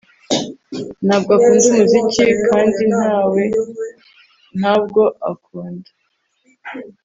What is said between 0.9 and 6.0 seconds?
Ntabwo akunda umuziki Kandi na we ntabwo ankunda